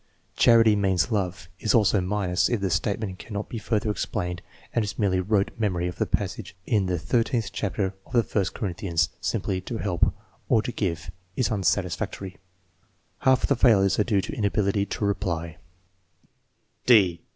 "Charity 0.35 0.75
means 0.75 1.11
love" 1.11 1.47
is 1.59 1.75
also 1.75 2.01
minus 2.01 2.49
if 2.49 2.59
the 2.59 2.71
statement 2.71 3.19
can 3.19 3.33
not 3.35 3.49
be 3.49 3.59
further 3.59 3.91
explained 3.91 4.41
and 4.73 4.83
is 4.83 4.97
merely 4.97 5.19
rote 5.19 5.51
memory 5.59 5.87
of 5.87 5.97
the 5.99 6.07
passage 6.07 6.55
in 6.65 6.87
the 6.87 6.95
13th 6.95 7.51
chapter 7.53 7.93
of 8.07 8.13
1st 8.27 8.55
Corinthians. 8.55 9.09
Simply 9.21 9.61
"To 9.61 9.77
help" 9.77 10.11
or 10.49 10.63
"To 10.63 10.71
give" 10.71 11.11
is 11.35 11.51
unsatisfactory. 11.51 12.37
Half 13.19 13.43
of 13.43 13.49
the 13.49 13.55
failures 13.55 13.99
are 13.99 14.03
due 14.03 14.21
to 14.21 14.33
inability 14.33 14.87
to 14.87 15.05
reply. 15.05 15.57